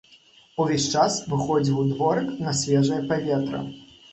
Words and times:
Увесь 0.63 0.87
час 1.01 1.17
выходзіў 1.33 1.83
у 1.83 1.85
дворык 1.91 2.33
на 2.49 2.57
свежае 2.63 2.99
паветра. 3.13 3.63